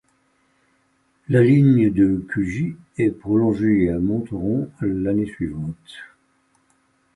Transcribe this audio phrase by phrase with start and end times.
[1.29, 5.75] La ligne de Cugy est prolongée à Montheron l'année suivante.